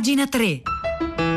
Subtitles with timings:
[0.00, 1.29] Pagina 3.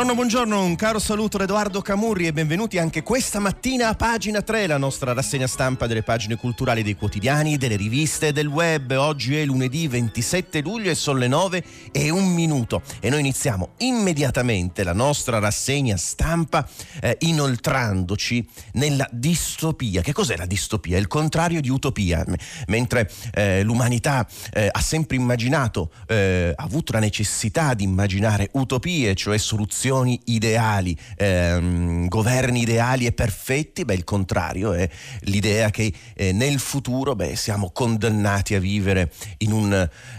[0.00, 4.40] Buongiorno, buongiorno, un caro saluto da Edoardo Camurri e benvenuti anche questa mattina a pagina
[4.40, 8.92] 3, la nostra rassegna stampa delle pagine culturali dei quotidiani, delle riviste e del web.
[8.92, 13.72] Oggi è lunedì 27 luglio e sono le 9 e un minuto e noi iniziamo
[13.80, 16.66] immediatamente la nostra rassegna stampa
[17.02, 20.00] eh, inoltrandoci nella distopia.
[20.00, 20.96] Che cos'è la distopia?
[20.96, 22.24] È il contrario di utopia.
[22.68, 29.14] mentre eh, l'umanità eh, ha sempre immaginato, eh, ha avuto la necessità di immaginare utopie,
[29.14, 34.88] cioè soluzioni soluzioni ideali, ehm, governi ideali e perfetti, beh il contrario è
[35.22, 39.72] l'idea che eh, nel futuro beh, siamo condannati a vivere in un,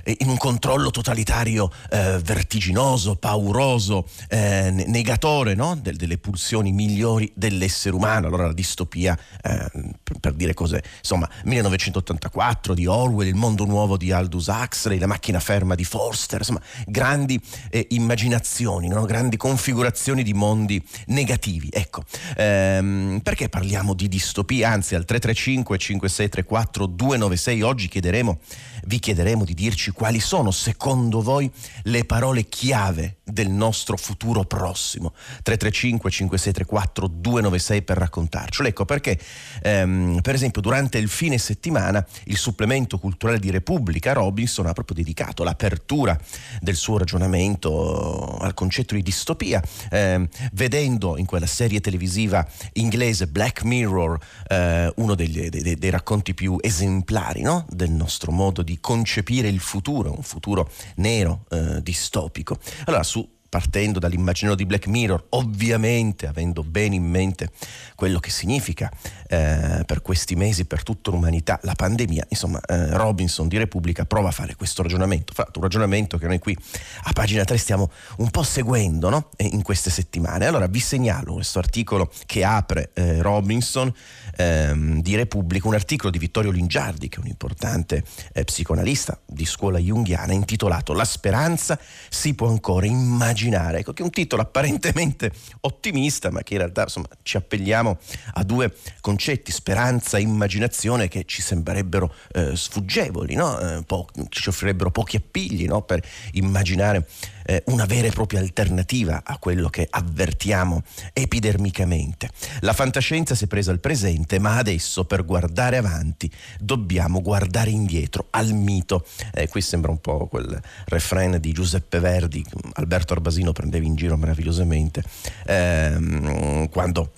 [0.03, 5.75] eh, in un controllo totalitario eh, vertiginoso, pauroso, eh, negatore no?
[5.81, 8.27] Del, delle pulsioni migliori dell'essere umano.
[8.27, 9.71] Allora la distopia, eh,
[10.19, 15.39] per, dire cos'è, insomma 1984 di Orwell, il mondo nuovo di Aldous Huxley, la macchina
[15.39, 19.05] ferma di Forster, insomma grandi eh, immaginazioni, no?
[19.05, 21.69] grandi configurazioni di mondi negativi.
[21.71, 22.03] Ecco,
[22.35, 24.69] ehm, perché parliamo di distopia?
[24.69, 28.39] Anzi, al 335 5634 296 oggi chiederemo,
[28.85, 31.49] vi chiederemo di dirci quali sono secondo voi
[31.83, 35.13] le parole chiave del nostro futuro prossimo.
[35.43, 38.67] 335 5634 296 per raccontarcelo.
[38.67, 39.19] Ecco perché,
[39.61, 44.95] ehm, per esempio, durante il fine settimana il supplemento culturale di Repubblica Robinson ha proprio
[44.95, 46.19] dedicato l'apertura
[46.59, 53.27] del suo ragionamento al concetto di distopia distopia, eh, vedendo in quella serie televisiva inglese
[53.27, 57.65] Black Mirror eh, uno degli, dei, dei, racconti più esemplari no?
[57.69, 62.57] del nostro modo di concepire il futuro, un futuro nero, eh, distopico.
[62.85, 67.49] Allora, su partendo dall'immaginario di Black Mirror, ovviamente avendo bene in mente
[67.95, 68.89] quello che significa
[69.27, 74.29] eh, per questi mesi, per tutta l'umanità, la pandemia, insomma eh, Robinson di Repubblica prova
[74.29, 76.55] a fare questo ragionamento, fatto un ragionamento che noi qui
[77.03, 79.31] a pagina 3 stiamo un po' seguendo no?
[79.39, 80.45] in queste settimane.
[80.45, 83.93] Allora vi segnalo questo articolo che apre eh, Robinson
[84.37, 89.43] ehm, di Repubblica, un articolo di Vittorio Lingiardi, che è un importante eh, psicoanalista di
[89.43, 91.77] scuola junghiana, intitolato La speranza
[92.07, 95.31] si può ancora immaginare immaginare, ecco, che è un titolo apparentemente
[95.61, 97.97] ottimista, ma che in realtà insomma, ci appelliamo
[98.33, 103.59] a due concetti, speranza e immaginazione, che ci sembrerebbero eh, sfuggevoli, no?
[103.59, 105.81] eh, po- ci offrirebbero pochi appigli no?
[105.81, 107.07] per immaginare
[107.45, 112.29] eh, una vera e propria alternativa a quello che avvertiamo epidermicamente.
[112.61, 118.27] La fantascienza si è presa al presente, ma adesso per guardare avanti dobbiamo guardare indietro
[118.31, 119.05] al mito.
[119.33, 122.43] Eh, qui sembra un po' quel refrain di Giuseppe Verdi,
[122.73, 125.03] Alberto Arbasino prendeva in giro meravigliosamente,
[125.45, 127.11] ehm, quando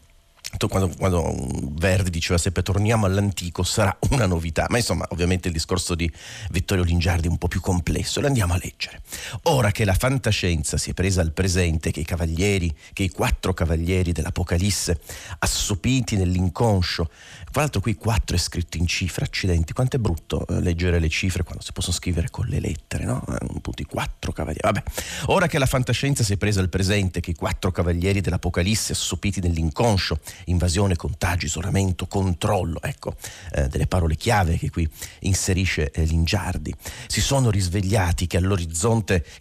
[0.68, 1.36] quando, quando,
[1.74, 6.12] Verdi diceva sempre torniamo all'antico sarà una novità, ma insomma ovviamente il discorso di
[6.52, 9.02] Vittorio Lingiardi è un po' più complesso, lo andiamo a leggere.
[9.44, 13.53] Ora che la fantascienza si è presa al presente, che i cavalieri, che i quattro
[13.53, 15.00] cavalieri dell'Apocalisse,
[15.40, 17.09] assopiti nell'inconscio,
[17.53, 21.08] tra l'altro qui 4 è scritto in cifre, accidenti, quanto è brutto eh, leggere le
[21.08, 23.24] cifre quando si possono scrivere con le lettere, no?
[23.28, 24.62] Appunto i quattro cavalieri.
[24.63, 24.84] Vabbè,
[25.28, 29.40] ora che la fantascienza si è presa al presente, che i quattro cavalieri dell'Apocalisse assopiti
[29.40, 33.16] nell'inconscio, invasione, contagio, isolamento, controllo, ecco,
[33.54, 34.88] eh, delle parole chiave che qui
[35.22, 36.74] inserisce eh, Lingiardi,
[37.08, 38.42] si sono risvegliati che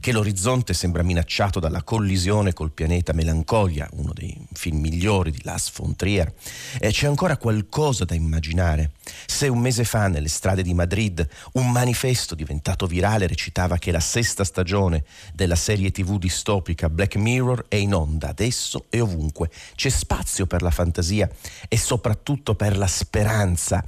[0.00, 5.72] che l'orizzonte sembra minacciato dalla collisione col pianeta Melancolia, uno dei film migliori di Lars
[5.76, 6.32] von Trier,
[6.78, 8.92] e c'è ancora qualcosa da immaginare.
[9.26, 14.00] Se un mese fa nelle strade di Madrid un manifesto diventato virale recitava che la
[14.00, 19.88] sesta stagione della serie tv distopica Black Mirror è in onda adesso e ovunque, c'è
[19.88, 20.81] spazio per la fantasia
[21.68, 23.84] e soprattutto per la speranza.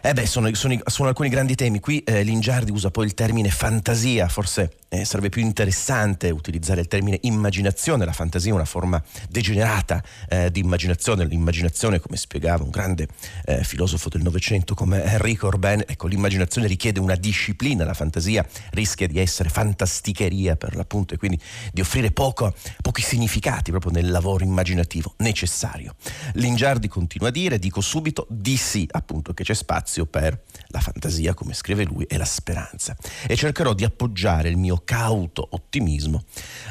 [0.00, 1.80] Eh beh, sono, sono, sono alcuni grandi temi.
[1.80, 6.88] Qui eh, Lingiardi usa poi il termine fantasia, forse eh, sarebbe più interessante utilizzare il
[6.88, 12.70] termine immaginazione, la fantasia è una forma degenerata eh, di immaginazione, l'immaginazione come spiegava un
[12.70, 13.08] grande
[13.44, 19.06] eh, filosofo del Novecento come Enrico Orben, ecco l'immaginazione richiede una disciplina, la fantasia rischia
[19.06, 21.38] di essere fantasticheria per l'appunto e quindi
[21.72, 25.94] di offrire poco, pochi significati proprio nel lavoro immaginativo necessario.
[26.34, 31.34] Lingiardi continua a dire, dico subito di sì appunto che c'è spazio per la fantasia
[31.34, 32.96] come scrive lui e la speranza.
[33.26, 36.24] E cercherò di appoggiare il mio cauto ottimismo.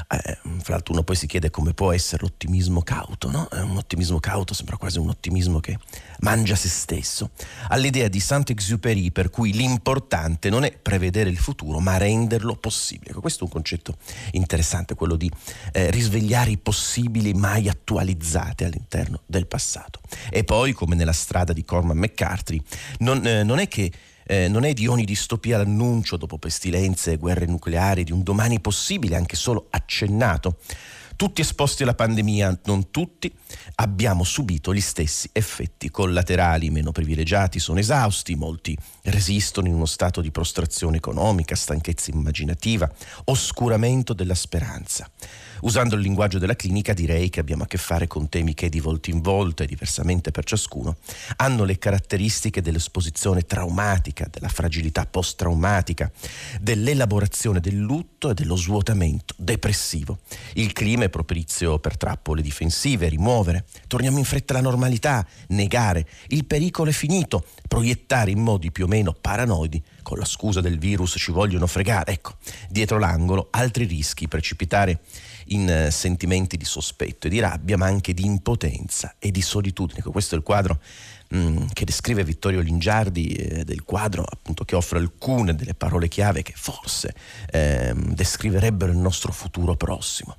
[0.09, 3.47] Eh, fra l'altro uno poi si chiede come può essere l'ottimismo cauto, no?
[3.49, 5.77] È un ottimismo cauto sembra quasi un ottimismo che
[6.19, 7.29] mangia se stesso.
[7.69, 13.11] All'idea di Saint-Exupéry per cui l'importante non è prevedere il futuro ma renderlo possibile.
[13.11, 13.97] Ecco, questo è un concetto
[14.31, 15.31] interessante, quello di
[15.71, 20.01] eh, risvegliare i possibili mai attualizzati all'interno del passato.
[20.29, 22.61] E poi, come nella strada di Corman McCarthy,
[22.99, 23.91] non, eh, non è che
[24.27, 28.59] eh, non è di ogni distopia l'annuncio dopo pestilenze e guerre nucleari di un domani
[28.59, 30.57] possibile, anche solo accennato.
[31.15, 33.33] Tutti esposti alla pandemia, non tutti,
[33.75, 36.69] abbiamo subito gli stessi effetti collaterali.
[36.69, 42.87] Meno privilegiati sono esausti, molti resistono in uno stato di prostrazione economica, stanchezza immaginativa,
[43.23, 45.09] oscuramento della speranza.
[45.61, 48.79] Usando il linguaggio della clinica direi che abbiamo a che fare con temi che di
[48.79, 50.97] volta in volta e diversamente per ciascuno
[51.37, 56.11] hanno le caratteristiche dell'esposizione traumatica, della fragilità post-traumatica,
[56.61, 60.19] dell'elaborazione del lutto e dello svuotamento depressivo.
[60.53, 66.45] Il clima è propizio per trappole difensive, rimuovere, torniamo in fretta alla normalità, negare, il
[66.45, 69.83] pericolo è finito, proiettare in modi più o meno paranoidi.
[70.01, 72.13] Con la scusa del virus ci vogliono fregare.
[72.13, 72.35] Ecco,
[72.69, 75.01] dietro l'angolo altri rischi, precipitare
[75.49, 79.99] in eh, sentimenti di sospetto e di rabbia, ma anche di impotenza e di solitudine.
[79.99, 80.79] Ecco, questo è il quadro
[81.35, 86.41] mm, che descrive Vittorio Lingiardi eh, del quadro appunto che offre alcune delle parole chiave
[86.41, 87.13] che forse
[87.51, 90.37] eh, descriverebbero il nostro futuro prossimo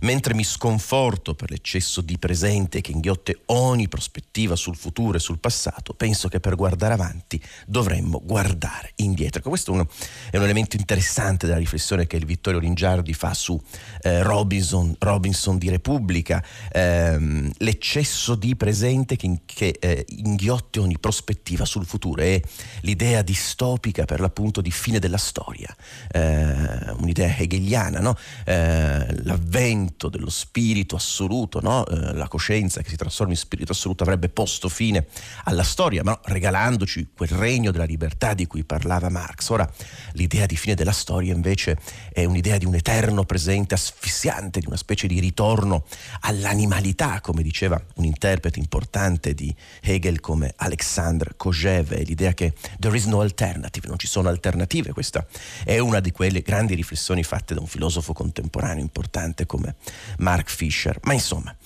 [0.00, 5.38] mentre mi sconforto per l'eccesso di presente che inghiotte ogni prospettiva sul futuro e sul
[5.38, 9.40] passato, penso che per guardare avanti dovremmo guardare indietro.
[9.40, 9.86] Ecco, questo è un,
[10.30, 13.60] è un elemento interessante della riflessione che il Vittorio Ringiardi fa su
[14.02, 21.64] eh, Robinson, Robinson, di Repubblica, ehm, l'eccesso di presente che, che eh, inghiotte ogni prospettiva
[21.64, 22.42] sul futuro e
[22.82, 25.74] l'idea distopica per l'appunto di fine della storia,
[26.10, 28.16] eh, un'idea hegeliana, no?
[28.44, 31.86] Eh, l'avvento momento dello spirito assoluto, no?
[31.86, 35.06] eh, la coscienza che si trasforma in spirito assoluto avrebbe posto fine
[35.44, 39.48] alla storia, ma no, regalandoci quel regno della libertà di cui parlava Marx.
[39.48, 39.70] Ora
[40.12, 41.78] l'idea di fine della storia invece
[42.12, 45.84] è un'idea di un eterno presente asfissiante, di una specie di ritorno
[46.20, 53.06] all'animalità, come diceva un interprete importante di Hegel come Alexandre Kojève, l'idea che there is
[53.06, 54.92] no alternative, non ci sono alternative.
[54.92, 55.26] Questa
[55.64, 59.76] è una di quelle grandi riflessioni fatte da un filosofo contemporaneo importante come
[60.18, 60.98] Mark Fisher.
[61.04, 61.56] Ma insomma,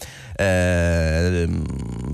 [0.43, 1.49] eh,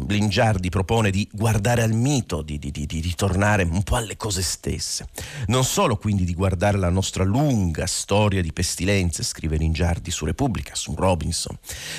[0.09, 5.07] Lingiardi propone di guardare al mito, di, di, di, di un po' alle cose stesse.
[5.47, 10.75] Non solo quindi di guardare la nostra lunga storia di pestilenze, scrive Lingiardi su Repubblica,
[10.75, 11.57] su Robinson,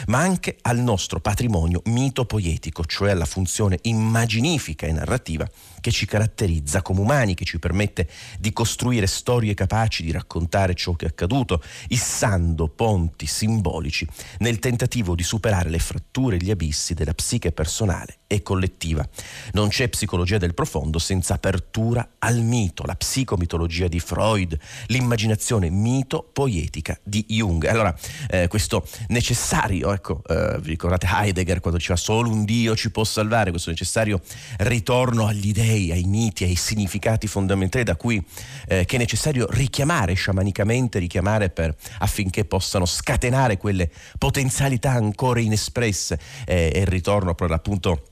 [0.08, 5.48] ma anche al nostro patrimonio mito-poetico, cioè alla funzione immaginifica e narrativa
[5.80, 8.10] che ci caratterizza come umani, che ci permette
[8.40, 14.06] di costruire storie capaci di raccontare ciò che è accaduto, issando ponti simbolici
[14.40, 19.08] nel tentativo di superare le fratture e gli abissi della psiche personale e collettiva.
[19.54, 24.58] Non c'è psicologia del profondo senza apertura al mito, la psicomitologia di Freud,
[24.88, 27.66] l'immaginazione mito-poetica di Jung.
[27.66, 27.96] Allora,
[28.30, 33.04] eh, questo necessario, ecco, eh, vi ricordate Heidegger quando diceva solo un Dio ci può
[33.04, 34.22] salvare, questo necessario
[34.58, 38.24] ritorno agli idei, ai miti, ai significati fondamentali da cui
[38.68, 45.99] eh, che è necessario richiamare sciamanicamente, richiamare per, affinché possano scatenare quelle potenzialità ancora inespresse
[46.46, 48.09] eh, e il ritorno per l'appunto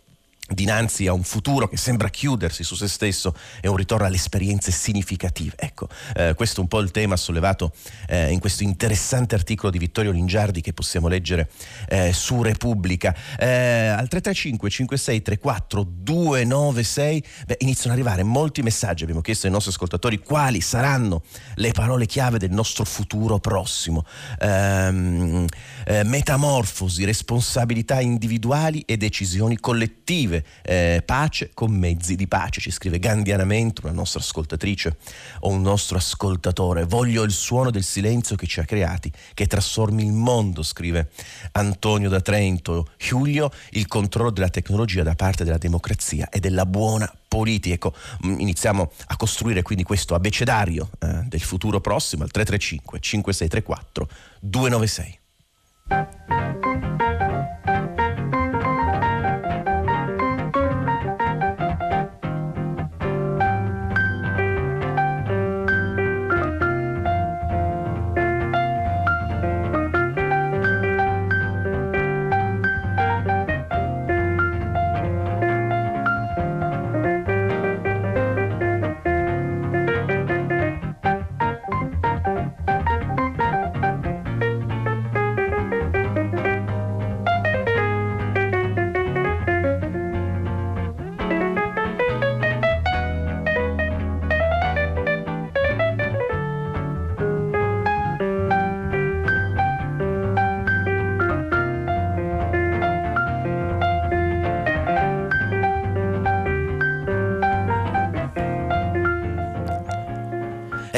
[0.48, 4.72] dinanzi a un futuro che sembra chiudersi su se stesso e un ritorno alle esperienze
[4.72, 5.56] significative.
[5.58, 7.74] Ecco, eh, questo è un po' il tema sollevato
[8.08, 11.50] eh, in questo interessante articolo di Vittorio Lingiardi che possiamo leggere
[11.90, 13.16] eh, su Repubblica.
[13.38, 19.52] Eh, al 335 56 34 296 beh, iniziano ad arrivare molti messaggi, abbiamo chiesto ai
[19.52, 21.24] nostri ascoltatori quali saranno
[21.56, 24.06] le parole chiave del nostro futuro prossimo.
[24.40, 25.46] Ehm,
[25.86, 32.72] eh, metamorfosi, responsabilità individuali e decisioni collettive scrive eh, pace con mezzi di pace, ci
[32.72, 34.98] scrive gandianamente una nostra ascoltatrice
[35.40, 36.86] o un nostro ascoltatore.
[36.86, 41.10] Voglio il suono del silenzio che ci ha creati, che trasformi il mondo, scrive
[41.54, 42.90] Antonio da Trento.
[42.98, 47.76] Giulio, il controllo della tecnologia da parte della democrazia e della buona politica.
[47.76, 47.94] Ecco,
[48.26, 54.10] mm, iniziamo a costruire quindi questo abecedario eh, del futuro prossimo al 335 5634
[54.42, 55.20] 296.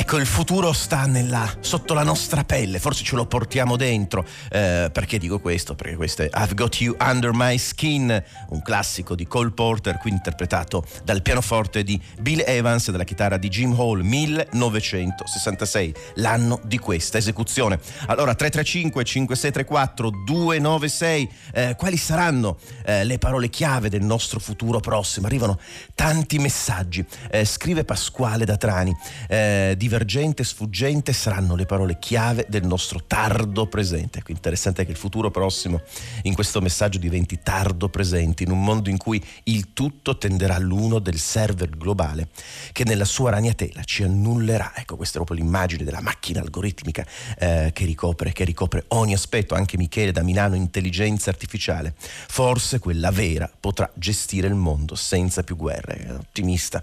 [0.09, 4.25] Ecco, il futuro sta nella, sotto la nostra pelle, forse ce lo portiamo dentro.
[4.49, 5.75] Eh, perché dico questo?
[5.75, 10.09] Perché questo è I've Got You Under My Skin, un classico di Cole Porter, qui
[10.09, 16.79] interpretato dal pianoforte di Bill Evans e dalla chitarra di Jim Hall, 1966, l'anno di
[16.79, 17.79] questa esecuzione.
[18.07, 25.27] Allora, 335 5634 296, eh, quali saranno eh, le parole chiave del nostro futuro prossimo?
[25.27, 25.59] Arrivano
[25.93, 27.05] tanti messaggi.
[27.29, 28.91] Eh, scrive Pasquale da Trani.
[29.27, 34.19] Eh, divergente, sfuggente saranno le parole chiave del nostro tardo presente.
[34.19, 35.81] Ecco, interessante che il futuro prossimo
[36.21, 40.99] in questo messaggio diventi tardo presente, in un mondo in cui il tutto tenderà all'uno
[40.99, 42.29] del server globale
[42.71, 44.71] che nella sua ragnatela ci annullerà.
[44.73, 47.05] Ecco, questa è proprio l'immagine della macchina algoritmica
[47.37, 51.93] eh, che, ricopre, che ricopre ogni aspetto, anche Michele da Milano, intelligenza artificiale.
[51.97, 56.15] Forse quella vera potrà gestire il mondo senza più guerre.
[56.19, 56.81] Ottimista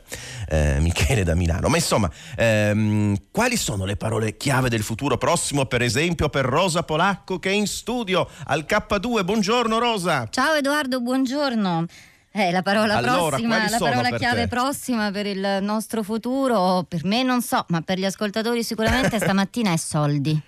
[0.49, 1.69] eh, Michele da Milano.
[1.69, 6.83] Ma insomma, ehm, quali sono le parole chiave del futuro prossimo, per esempio, per Rosa
[6.83, 9.25] Polacco che è in studio al K2?
[9.25, 10.27] Buongiorno Rosa.
[10.31, 11.85] Ciao Edoardo, buongiorno.
[12.33, 14.49] Eh, la parola allora, prossima, la parola chiave te?
[14.49, 19.73] prossima per il nostro futuro, per me non so, ma per gli ascoltatori sicuramente stamattina
[19.73, 20.39] è soldi.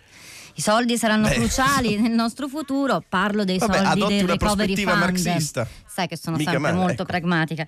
[0.59, 1.35] I soldi saranno Beh.
[1.35, 4.99] cruciali nel nostro futuro, parlo dei Vabbè, soldi del recovery fund.
[4.99, 5.69] marxista.
[5.87, 7.13] Sai che sono Mica sempre male, molto ecco.
[7.13, 7.67] pragmatica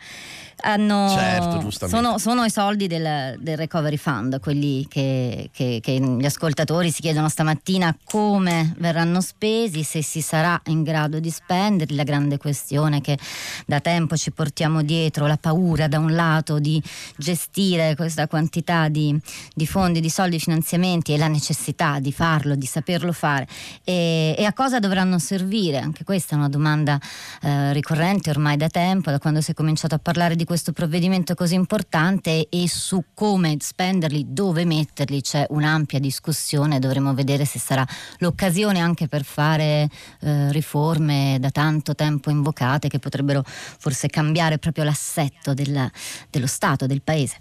[0.63, 6.25] hanno, certo, sono, sono, i soldi del, del, recovery fund, quelli che, che, che, gli
[6.25, 12.03] ascoltatori si chiedono stamattina come verranno spesi, se si sarà in grado di spenderli, la
[12.03, 13.19] grande questione che
[13.67, 16.83] da tempo ci portiamo dietro, la paura da un lato di
[17.17, 19.19] gestire questa quantità di,
[19.55, 23.47] di fondi, di soldi, di finanziamenti e la necessità di farlo, di saperlo fare.
[23.85, 26.99] E, e a cosa dovranno servire, anche questa è una domanda
[27.43, 31.35] eh, ricorrente ormai da tempo, da quando si è cominciato a parlare di questo provvedimento
[31.35, 37.87] così importante e su come spenderli, dove metterli, c'è un'ampia discussione, dovremo vedere se sarà
[38.19, 39.89] l'occasione anche per fare
[40.21, 45.91] eh, riforme da tanto tempo invocate che potrebbero forse cambiare proprio l'assetto della,
[46.31, 47.37] dello Stato, del Paese.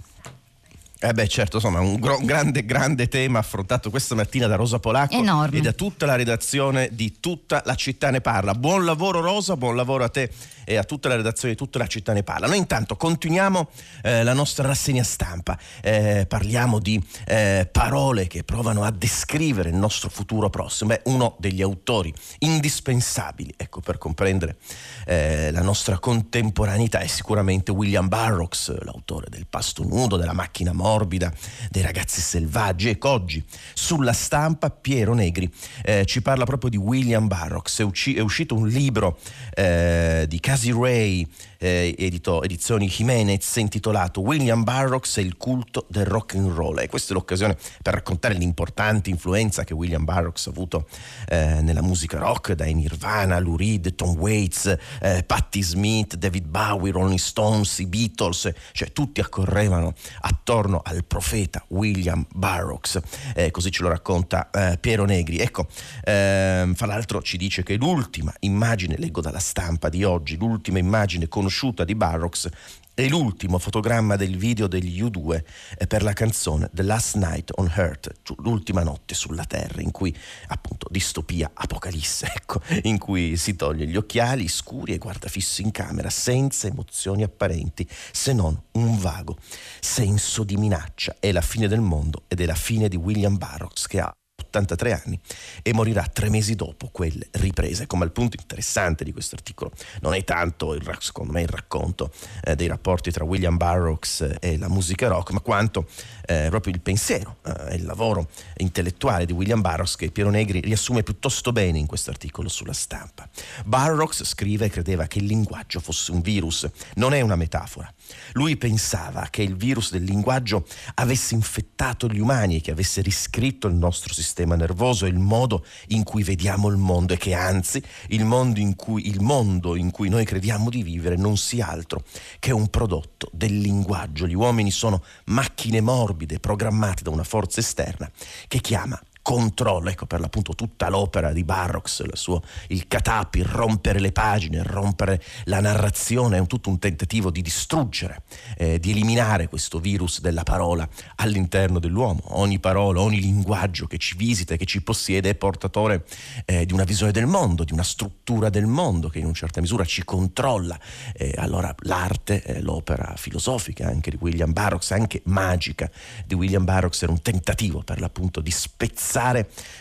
[1.02, 5.16] Eh beh certo, insomma un gro- grande grande tema affrontato questa mattina da Rosa Polacco
[5.16, 5.58] Enorme.
[5.58, 8.54] e da tutta la redazione di tutta la città ne parla.
[8.54, 10.30] Buon lavoro Rosa, buon lavoro a te
[10.66, 12.48] e a tutta la redazione di tutta la città ne parla.
[12.48, 13.70] Noi intanto continuiamo
[14.04, 19.76] eh, la nostra rassegna stampa, eh, parliamo di eh, parole che provano a descrivere il
[19.76, 20.90] nostro futuro prossimo.
[20.90, 24.58] Beh, uno degli autori indispensabili ecco, per comprendere
[25.06, 30.88] eh, la nostra contemporaneità è sicuramente William Burroughs, l'autore del Pasto Nudo, della macchina morta
[30.90, 31.32] morbida
[31.70, 32.90] dei ragazzi selvaggi.
[32.90, 33.44] Ecco, oggi
[33.74, 35.52] sulla stampa Piero Negri
[35.84, 37.80] eh, ci parla proprio di William Burroughs.
[37.80, 39.20] È, usci- è uscito un libro
[39.54, 41.28] eh, di Casey Ray,
[41.60, 46.80] eh, edito, edizioni Jimenez, intitolato William Burroughs e il culto del rock and roll.
[46.80, 50.88] E questa è l'occasione per raccontare l'importante influenza che William Burroughs ha avuto
[51.28, 56.92] eh, nella musica rock, dai Nirvana, Lou Reed, Tom Waits, eh, Patti Smith, David Bowie,
[56.92, 63.00] Rolling Stones, i Beatles, cioè tutti accorrevano attorno al profeta William Burroughs,
[63.36, 65.40] eh, così ce lo racconta eh, Piero Negri.
[65.40, 65.68] Ecco,
[66.04, 71.28] ehm, fra l'altro ci dice che l'ultima immagine, leggo dalla stampa di oggi, l'ultima immagine
[71.50, 72.48] conosciuta di Burroughs
[72.94, 75.44] è l'ultimo fotogramma del video degli U2
[75.88, 80.16] per la canzone The Last Night on Earth, l'ultima notte sulla Terra, in cui
[80.48, 85.72] appunto distopia, apocalisse, ecco, in cui si toglie gli occhiali scuri e guarda fisso in
[85.72, 89.38] camera senza emozioni apparenti, se non un vago
[89.80, 91.16] senso di minaccia.
[91.20, 94.14] È la fine del mondo ed è la fine di William Burroughs che ha
[94.50, 95.20] 83 anni
[95.62, 97.88] e morirà tre mesi dopo quelle riprese.
[97.88, 102.12] Come il punto interessante di questo articolo non è tanto il, secondo me il racconto
[102.44, 105.88] eh, dei rapporti tra William Burroughs e la musica rock, ma quanto
[106.26, 110.60] eh, proprio il pensiero e eh, il lavoro intellettuale di William Burroughs che Piero Negri
[110.60, 113.28] riassume piuttosto bene in questo articolo sulla stampa.
[113.66, 117.92] Burroughs scrive e credeva che il linguaggio fosse un virus, non è una metafora.
[118.34, 123.76] Lui pensava che il virus del linguaggio avesse infettato gli umani che avesse riscritto il
[123.76, 128.26] nostro sistema nervoso e il modo in cui vediamo il mondo e che anzi il
[128.26, 132.04] mondo in cui, il mondo in cui noi crediamo di vivere non sia altro
[132.40, 134.28] che un prodotto del linguaggio.
[134.28, 138.10] Gli uomini sono macchine morbide programmate da una forza esterna
[138.48, 139.00] che chiama
[139.30, 144.64] controllo, ecco per l'appunto tutta l'opera di Barrox, il, suo, il catapi, rompere le pagine,
[144.64, 148.24] rompere la narrazione, è un, tutto un tentativo di distruggere,
[148.58, 152.22] eh, di eliminare questo virus della parola all'interno dell'uomo.
[152.40, 156.06] Ogni parola, ogni linguaggio che ci visita, che ci possiede è portatore
[156.46, 159.62] eh, di una visione del mondo, di una struttura del mondo che in una certa
[159.62, 160.76] misura ci controlla.
[161.14, 165.88] Eh, allora l'arte, eh, l'opera filosofica anche di William Barrox, anche magica
[166.26, 169.18] di William Barrox era un tentativo per l'appunto di spezzare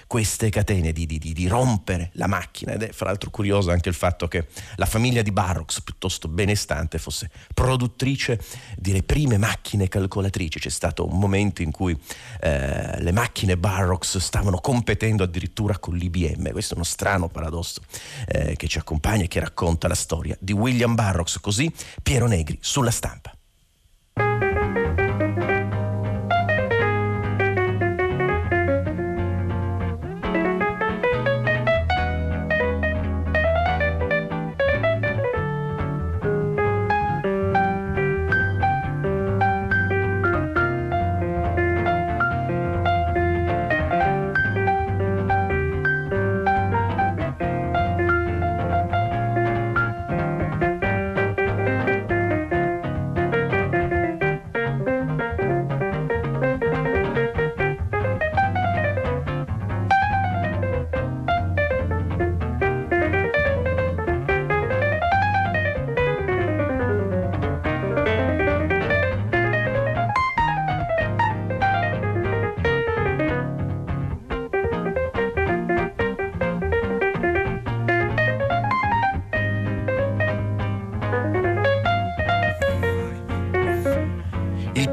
[0.06, 3.94] queste catene, di, di, di rompere la macchina ed è fra l'altro curioso anche il
[3.94, 8.40] fatto che la famiglia di Barrox, piuttosto benestante, fosse produttrice
[8.76, 10.58] delle prime macchine calcolatrici.
[10.58, 11.98] C'è stato un momento in cui
[12.40, 16.50] eh, le macchine Barrox stavano competendo addirittura con l'IBM.
[16.50, 17.80] Questo è uno strano paradosso
[18.26, 22.58] eh, che ci accompagna e che racconta la storia di William Barrox, così Piero Negri
[22.60, 23.37] sulla stampa.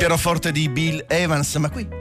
[0.05, 1.94] Pianoforte di Bill Evans, ma qui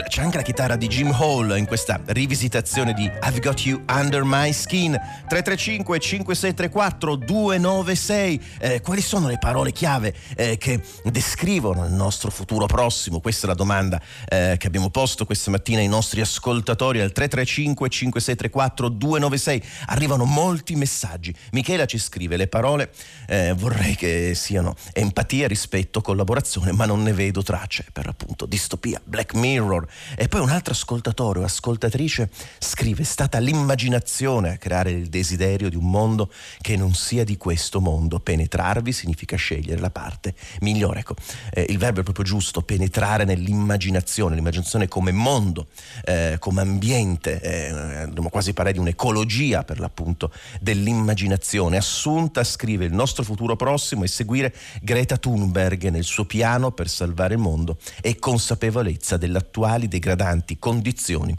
[0.00, 4.22] c'è anche la chitarra di Jim Hall in questa rivisitazione di I've Got You Under
[4.24, 4.92] My Skin.
[4.92, 12.64] 335 5634 296 eh, quali sono le parole chiave eh, che descrivono il nostro futuro
[12.64, 13.20] prossimo?
[13.20, 17.88] Questa è la domanda eh, che abbiamo posto questa mattina ai nostri ascoltatori al 335
[17.88, 21.34] 5634 296 arrivano molti messaggi.
[21.50, 22.90] Michela ci scrive le parole
[23.26, 29.00] eh, vorrei che siano empatia rispetto collaborazione ma non ne vedo tracce per appunto distopia
[29.04, 29.88] Black Mirror Horror.
[30.16, 35.68] E poi un altro ascoltatore o ascoltatrice scrive: È stata l'immaginazione a creare il desiderio
[35.68, 38.20] di un mondo che non sia di questo mondo.
[38.20, 41.00] Penetrarvi significa scegliere la parte migliore.
[41.00, 41.14] Ecco,
[41.52, 45.66] eh, il verbo è proprio giusto: penetrare nell'immaginazione, l'immaginazione come mondo,
[46.04, 47.40] eh, come ambiente.
[47.40, 51.76] Eh, quasi parlare di un'ecologia per l'appunto dell'immaginazione.
[51.76, 57.34] Assunta scrive: Il nostro futuro prossimo è seguire Greta Thunberg nel suo piano per salvare
[57.34, 61.34] il mondo e consapevolezza dell'attuale attuali degradanti condizioni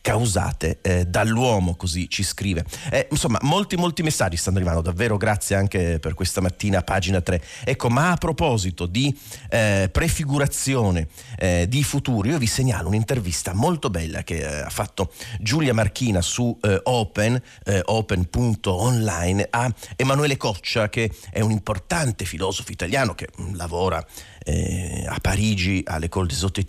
[0.00, 2.64] causate eh, dall'uomo, così ci scrive.
[2.90, 7.42] Eh, insomma, molti molti messaggi stanno arrivando, davvero grazie anche per questa mattina, pagina 3.
[7.64, 9.16] Ecco, ma a proposito di
[9.50, 15.12] eh, prefigurazione eh, di futuro, io vi segnalo un'intervista molto bella che eh, ha fatto
[15.40, 17.40] Giulia Marchina su eh, Open,
[17.84, 24.04] open.online, a Emanuele Coccia, che è un importante filosofo italiano che mh, mm, lavora
[24.48, 26.64] eh, a Parigi all'École des Hautes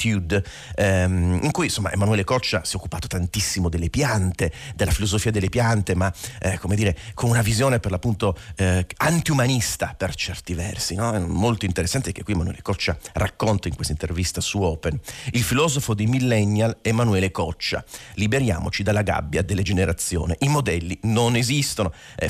[0.75, 5.49] ehm, in cui insomma Emanuele Coccia si è occupato tantissimo delle piante, della filosofia delle
[5.49, 10.95] piante, ma eh, come dire, con una visione per l'appunto eh, antiumanista per certi versi.
[10.95, 11.17] No?
[11.27, 14.99] Molto interessante che qui Emanuele Coccia racconta in questa intervista su Open.
[15.31, 17.83] Il filosofo di millennial Emanuele Coccia.
[18.15, 20.35] Liberiamoci dalla gabbia delle generazioni.
[20.39, 21.93] I modelli non esistono.
[22.17, 22.29] Eh,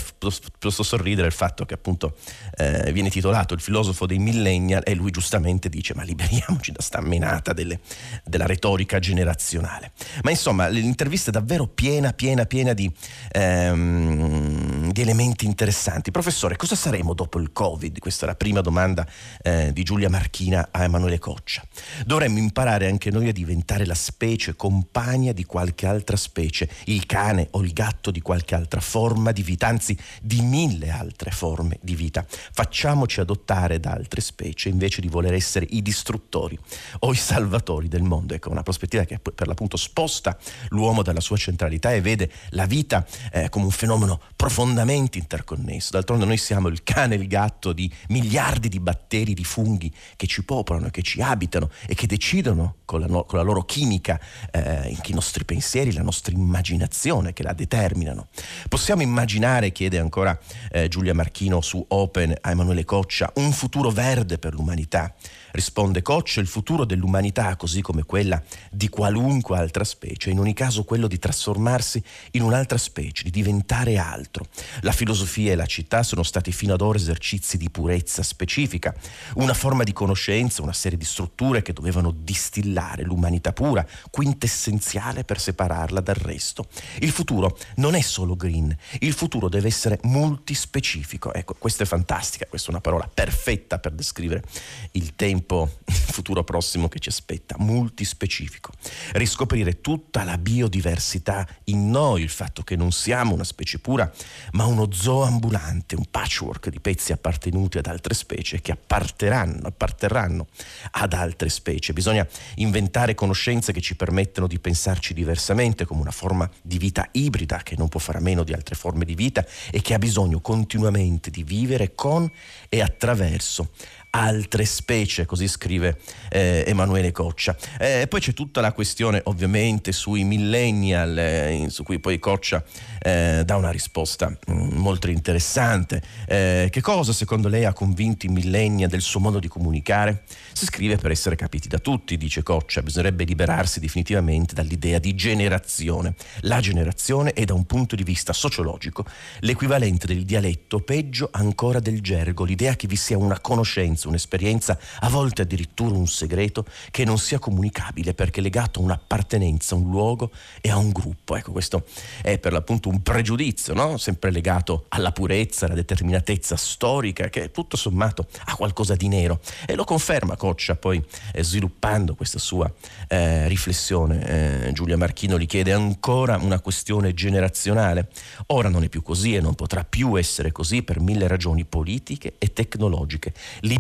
[0.60, 2.16] posso sorridere il fatto che appunto
[2.56, 6.82] eh, viene titolato il filosofo dei millennial e lui giustamente giustamente dice ma liberiamoci da
[6.82, 7.80] sta menata delle,
[8.24, 9.92] della retorica generazionale.
[10.22, 12.92] Ma insomma l'intervista è davvero piena, piena, piena di,
[13.32, 16.12] ehm, di elementi interessanti.
[16.12, 18.00] Professore, cosa saremo dopo il Covid?
[18.00, 19.08] Questa è la prima domanda
[19.42, 21.64] eh, di Giulia Marchina a Emanuele Coccia.
[22.06, 27.48] Dovremmo imparare anche noi a diventare la specie compagna di qualche altra specie, il cane
[27.52, 31.96] o il gatto di qualche altra forma di vita, anzi di mille altre forme di
[31.96, 32.26] vita.
[32.28, 36.58] Facciamoci adottare da altre specie invece di voler voler essere i distruttori
[37.00, 38.34] o i salvatori del mondo.
[38.34, 40.38] Ecco, una prospettiva che per l'appunto sposta
[40.70, 45.90] l'uomo dalla sua centralità e vede la vita eh, come un fenomeno profondamente profondamente interconnesso.
[45.92, 50.26] D'altronde noi siamo il cane e il gatto di miliardi di batteri, di funghi che
[50.26, 54.20] ci popolano, che ci abitano e che decidono con la, no- con la loro chimica
[54.52, 58.28] eh, i nostri pensieri, la nostra immaginazione che la determinano.
[58.70, 60.38] Possiamo immaginare, chiede ancora
[60.72, 65.14] eh, Giulia Marchino su Open a Emanuele Coccia, un futuro verde per l'umanità?
[65.52, 70.84] Risponde Koch, il futuro dell'umanità, così come quella di qualunque altra specie, in ogni caso
[70.84, 74.46] quello di trasformarsi in un'altra specie, di diventare altro.
[74.82, 78.94] La filosofia e la città sono stati fino ad ora esercizi di purezza specifica,
[79.36, 85.40] una forma di conoscenza, una serie di strutture che dovevano distillare l'umanità pura, quintessenziale per
[85.40, 86.66] separarla dal resto.
[87.00, 91.34] Il futuro non è solo green, il futuro deve essere multispecifico.
[91.34, 94.44] Ecco, questa è fantastica, questa è una parola perfetta per descrivere
[94.92, 98.72] il tempo il futuro prossimo che ci aspetta, multispecifico.
[99.14, 104.12] Riscoprire tutta la biodiversità in noi, il fatto che non siamo una specie pura,
[104.60, 110.48] ma uno zoo ambulante, un patchwork di pezzi appartenuti ad altre specie che apparterranno,
[110.92, 111.94] ad altre specie.
[111.94, 117.62] Bisogna inventare conoscenze che ci permettano di pensarci diversamente come una forma di vita ibrida
[117.64, 120.42] che non può fare a meno di altre forme di vita e che ha bisogno
[120.42, 122.30] continuamente di vivere con
[122.68, 123.70] e attraverso
[124.12, 127.56] altre specie, così scrive eh, Emanuele Coccia.
[127.78, 132.64] Eh, poi c'è tutta la questione ovviamente sui millennial, eh, su cui poi Coccia
[133.00, 136.02] eh, dà una risposta mh, mm, molto interessante.
[136.28, 140.24] Eh, che cosa secondo lei ha convinto i millennial del suo modo di comunicare?
[140.54, 146.16] Si scrive per essere capiti da tutti, dice Coccia, bisognerebbe liberarsi definitivamente dall'idea di generazione.
[146.42, 149.06] La generazione è da un punto di vista sociologico
[149.40, 155.10] l'equivalente del dialetto, peggio ancora del gergo, l'idea che vi sia una conoscenza, un'esperienza, a
[155.10, 160.32] volte addirittura un segreto che non sia comunicabile perché legato a un'appartenenza, a un luogo
[160.62, 161.36] e a un gruppo.
[161.36, 161.86] Ecco, questo
[162.22, 163.98] è per l'appunto un pregiudizio, no?
[163.98, 169.40] sempre legato alla purezza, alla determinatezza storica, che tutto sommato ha qualcosa di nero.
[169.66, 172.72] E lo conferma Coccia poi eh, sviluppando questa sua
[173.08, 174.68] eh, riflessione.
[174.68, 178.10] Eh, Giulia Marchino gli chiede ancora una questione generazionale.
[178.48, 182.36] Ora non è più così e non potrà più essere così per mille ragioni politiche
[182.38, 183.34] e tecnologiche.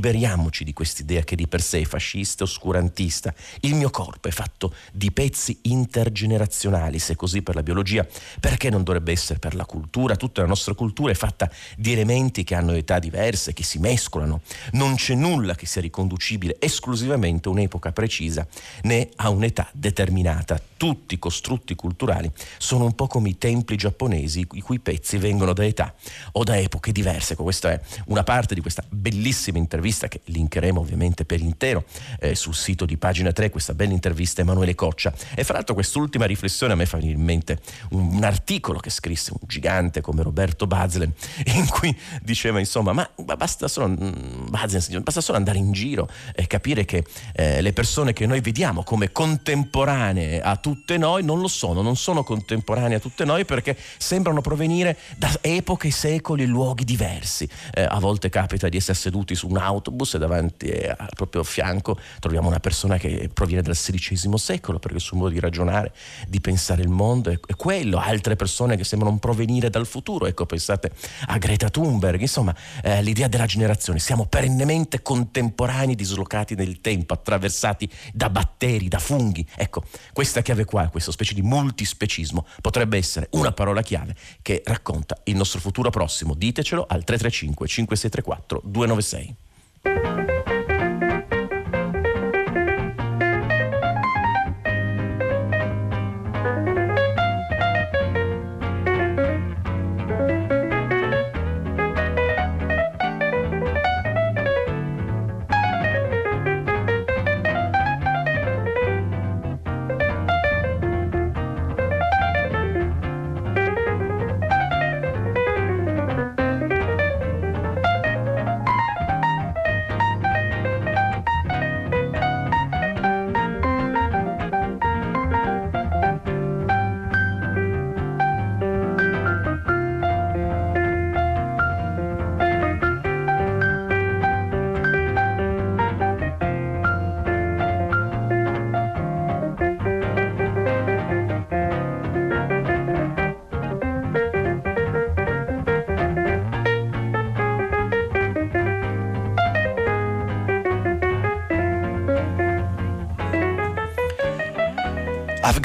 [0.09, 3.31] Liberiamoci di quest'idea che di per sé è fascista, oscurantista.
[3.59, 8.07] Il mio corpo è fatto di pezzi intergenerazionali, se così per la biologia,
[8.39, 10.15] perché non dovrebbe essere per la cultura?
[10.15, 14.41] Tutta la nostra cultura è fatta di elementi che hanno età diverse, che si mescolano.
[14.71, 18.47] Non c'è nulla che sia riconducibile esclusivamente a un'epoca precisa
[18.83, 20.68] né a un'età determinata.
[20.79, 25.51] Tutti i costrutti culturali sono un po' come i templi giapponesi, i cui pezzi vengono
[25.51, 25.93] da età
[26.31, 27.33] o da epoche diverse.
[27.33, 31.83] Ecco, questa è una parte di questa bellissima intervista che linkeremo ovviamente per intero
[32.21, 35.13] eh, sul sito di pagina 3, questa bella intervista a Emanuele Coccia.
[35.35, 39.31] E fra l'altro quest'ultima riflessione a me fa venire in mente un, articolo che scrisse
[39.33, 41.11] un gigante come Roberto Bazlen
[41.55, 46.47] in cui diceva insomma ma basta solo, mm, Bazlen, basta solo andare in giro e
[46.47, 51.47] capire che eh, le persone che noi vediamo come contemporanee a tutte noi non lo
[51.47, 57.49] sono, non sono contemporanee a tutte noi perché sembrano provenire da epoche, secoli luoghi diversi.
[57.73, 61.43] Eh, a volte capita di essere seduti su un autobus e davanti eh, al proprio
[61.43, 65.91] fianco troviamo una persona che proviene dal XVI secolo perché il suo modo di ragionare,
[66.27, 70.45] di pensare il mondo è, è quello, altre persone che sembrano provenire dal futuro, ecco
[70.45, 70.91] pensate
[71.27, 77.89] a Greta Thunberg, insomma eh, l'idea della generazione, siamo perennemente contemporanei dislocati nel tempo, attraversati
[78.13, 83.51] da batteri, da funghi, ecco questa chiave qua, questa specie di multispecismo potrebbe essere una
[83.51, 90.08] parola chiave che racconta il nostro futuro prossimo, ditecelo al 335 5634 296.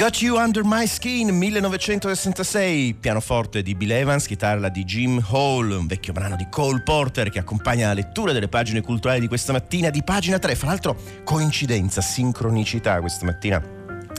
[0.04, 5.86] Got You Under My Skin 1966, pianoforte di Bill Evans, chitarra di Jim Hall, un
[5.86, 9.88] vecchio brano di Cole Porter che accompagna la lettura delle pagine culturali di questa mattina
[9.88, 10.56] di pagina 3.
[10.56, 13.73] Fra l'altro coincidenza, sincronicità questa mattina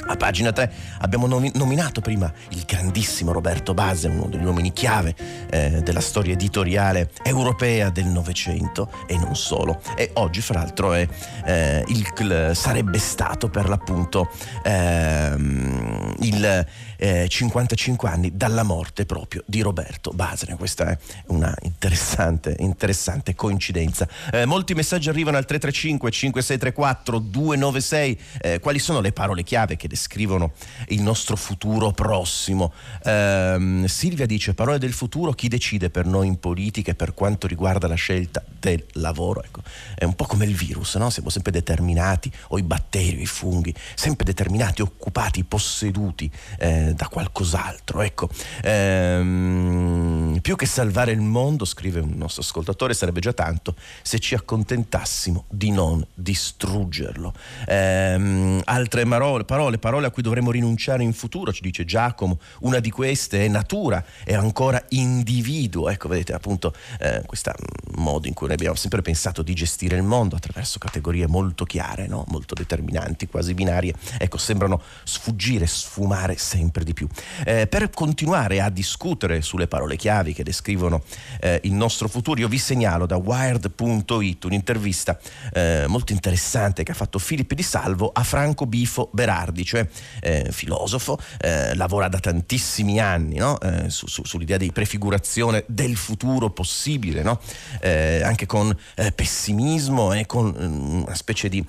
[0.08, 5.15] a pagina 3 abbiamo nominato prima il grandissimo Roberto Base, uno degli uomini chiave
[5.50, 9.82] eh, della storia editoriale europea del Novecento e non solo.
[9.96, 11.08] E oggi, fra l'altro, è,
[11.46, 14.30] eh, il, sarebbe stato per l'appunto
[14.63, 16.65] ehm, il
[17.06, 20.56] eh, 55 anni dalla morte proprio di Roberto Basene.
[20.56, 24.08] Questa è una interessante, interessante coincidenza.
[24.32, 28.20] Eh, molti messaggi arrivano al 335 5634 296.
[28.41, 30.54] Eh, quali sono le parole chiave che descrivono
[30.88, 32.74] il nostro futuro prossimo?
[33.04, 37.46] Ehm, Silvia dice parole del futuro, chi decide per noi in politica e per quanto
[37.46, 39.44] riguarda la scelta del lavoro?
[39.44, 39.62] Ecco,
[39.94, 41.12] è un po' come il virus, no?
[41.12, 46.32] siamo sempre determinati, o i batteri, i funghi, sempre determinati, occupati, posseduti.
[46.58, 48.02] Eh, da qualcos'altro.
[48.02, 48.30] Ecco,
[48.64, 54.36] ehm, più che salvare il mondo, scrive un nostro ascoltatore, sarebbe già tanto se ci
[54.36, 57.34] accontentassimo di non distruggerlo.
[57.68, 62.80] Ehm, altre parole, parole, parole a cui dovremmo rinunciare in futuro, ci dice Giacomo, una
[62.80, 65.90] di queste è natura, è ancora individuo.
[65.90, 67.52] Ecco, vedete appunto eh, questo
[67.96, 72.08] modo in cui noi abbiamo sempre pensato di gestire il mondo attraverso categorie molto chiare,
[72.08, 72.24] no?
[72.28, 73.94] molto determinanti, quasi binarie.
[74.18, 77.08] Ecco, sembrano sfuggire, sfumare sempre sempre di più.
[77.46, 81.04] Eh, per continuare a discutere sulle parole chiavi che descrivono
[81.40, 85.18] eh, il nostro futuro, io vi segnalo da wired.it un'intervista
[85.54, 89.88] eh, molto interessante che ha fatto Filippo Di Salvo a Franco Bifo Berardi, cioè
[90.20, 93.60] eh, filosofo, eh, lavora da tantissimi anni no?
[93.62, 97.40] Eh, su, su, sull'idea di prefigurazione del futuro possibile, no?
[97.86, 98.76] anche con
[99.14, 101.64] pessimismo e con mm, una specie di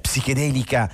[0.00, 0.90] psichedelica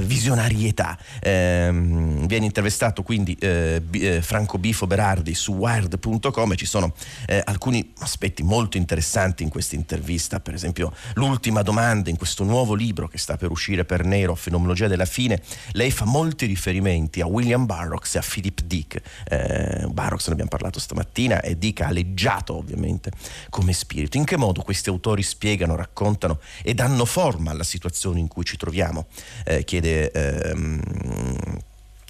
[0.00, 0.98] visionarietà.
[1.20, 6.94] Ehm, viene intervistato citato quindi eh, eh, Franco Bifo Berardi su wired.com e ci sono
[7.26, 12.74] eh, alcuni aspetti molto interessanti in questa intervista, per esempio l'ultima domanda in questo nuovo
[12.74, 17.26] libro che sta per uscire per Nero, Fenomenologia della fine, lei fa molti riferimenti a
[17.26, 19.00] William Burroughs e a Philip Dick.
[19.28, 23.10] Eh, Burroughs ne abbiamo parlato stamattina e Dick ha aleggiato ovviamente
[23.48, 24.16] come spirito.
[24.16, 28.56] In che modo questi autori spiegano, raccontano e danno forma alla situazione in cui ci
[28.56, 29.06] troviamo?
[29.44, 30.80] Eh, chiede ehm,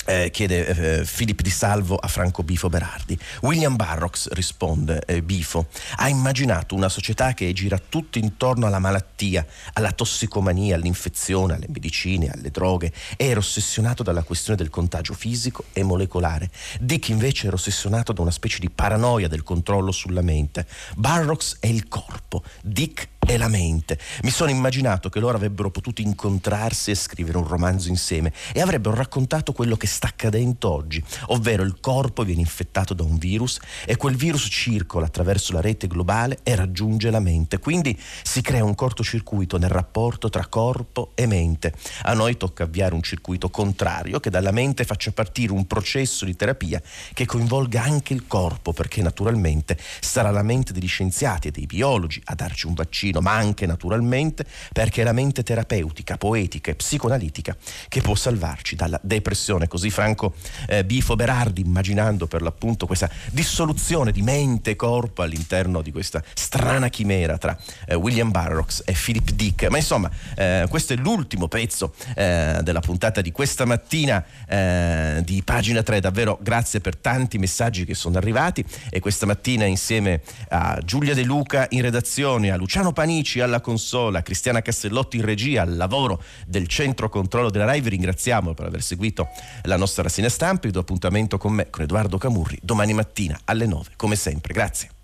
[0.07, 3.19] eh, chiede eh, Filippo Di Salvo a Franco Bifo Berardi.
[3.43, 9.47] William Barrocks risponde eh, Bifo, ha immaginato una società che gira tutto intorno alla malattia,
[9.75, 12.93] alla tossicomania, all'infezione, alle medicine, alle droghe.
[13.17, 16.51] Era ossessionato dalla questione del contagio fisico e molecolare.
[16.81, 20.67] Dick invece era ossessionato da una specie di paranoia del controllo sulla mente.
[20.97, 23.99] Barrocks è il corpo, Dick e la mente.
[24.23, 28.97] Mi sono immaginato che loro avrebbero potuto incontrarsi e scrivere un romanzo insieme e avrebbero
[28.97, 33.97] raccontato quello che sta accadendo oggi, ovvero il corpo viene infettato da un virus e
[33.97, 37.59] quel virus circola attraverso la rete globale e raggiunge la mente.
[37.59, 41.75] Quindi si crea un cortocircuito nel rapporto tra corpo e mente.
[42.03, 46.35] A noi tocca avviare un circuito contrario che dalla mente faccia partire un processo di
[46.35, 51.67] terapia che coinvolga anche il corpo, perché naturalmente sarà la mente degli scienziati e dei
[51.67, 56.77] biologi a darci un vaccino ma anche naturalmente perché è la mente terapeutica, poetica e
[56.77, 57.57] psicoanalitica
[57.89, 59.67] che può salvarci dalla depressione.
[59.67, 60.35] Così Franco
[60.69, 66.23] eh, Bifo Berardi, immaginando per l'appunto questa dissoluzione di mente e corpo all'interno di questa
[66.35, 69.69] strana chimera tra eh, William Burroughs e Philip Dick.
[69.69, 75.43] Ma insomma, eh, questo è l'ultimo pezzo eh, della puntata di questa mattina eh, di
[75.43, 76.01] pagina 3.
[76.01, 81.25] Davvero grazie per tanti messaggi che sono arrivati e questa mattina insieme a Giulia De
[81.25, 86.67] Luca in redazione, a Luciano Panici alla consola, Cristiana Castellotti in regia, al lavoro del
[86.67, 87.81] centro controllo della RAI.
[87.81, 89.27] Vi ringraziamo per aver seguito
[89.63, 90.67] la nostra rassegna stampa.
[90.67, 94.53] Vi do appuntamento con me, con Edoardo Camurri, domani mattina alle 9, come sempre.
[94.53, 95.00] Grazie.